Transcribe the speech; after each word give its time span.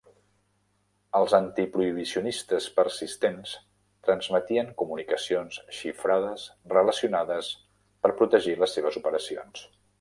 Els 1.17 1.35
antiprohibicionistes 1.39 2.69
persistents 2.79 3.53
transmetien 4.09 4.73
comunicacions 4.81 5.61
xifrades 5.83 6.49
relacionades 6.75 7.55
per 8.07 8.17
protegir 8.23 8.61
les 8.65 8.79
seves 8.79 9.03
operacions. 9.05 9.67